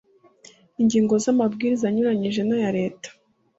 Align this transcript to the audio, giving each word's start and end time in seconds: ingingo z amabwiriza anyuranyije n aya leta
ingingo 0.81 1.13
z 1.23 1.25
amabwiriza 1.33 1.83
anyuranyije 1.87 2.41
n 2.45 2.51
aya 2.57 2.69
leta 2.77 3.09